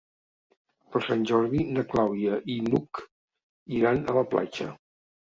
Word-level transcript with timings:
Per 0.95 1.01
Sant 1.07 1.21
Jordi 1.33 1.67
na 1.77 1.85
Clàudia 1.93 2.41
i 2.57 2.57
n'Hug 2.73 3.05
iran 3.81 4.05
a 4.11 4.21
la 4.21 4.29
platja. 4.37 4.73